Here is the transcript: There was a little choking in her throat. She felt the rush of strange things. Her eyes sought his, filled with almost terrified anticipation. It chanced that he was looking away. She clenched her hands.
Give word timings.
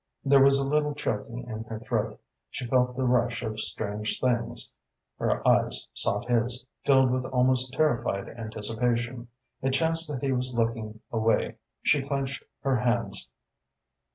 There 0.25 0.41
was 0.41 0.57
a 0.57 0.67
little 0.67 0.95
choking 0.95 1.47
in 1.47 1.63
her 1.65 1.79
throat. 1.79 2.19
She 2.49 2.65
felt 2.65 2.95
the 2.95 3.03
rush 3.05 3.43
of 3.43 3.59
strange 3.59 4.19
things. 4.19 4.73
Her 5.19 5.47
eyes 5.47 5.89
sought 5.93 6.27
his, 6.27 6.65
filled 6.83 7.11
with 7.11 7.23
almost 7.25 7.73
terrified 7.73 8.27
anticipation. 8.27 9.27
It 9.61 9.73
chanced 9.73 10.11
that 10.11 10.23
he 10.25 10.31
was 10.31 10.55
looking 10.55 10.95
away. 11.11 11.57
She 11.83 12.01
clenched 12.01 12.41
her 12.61 12.77
hands. 12.77 13.31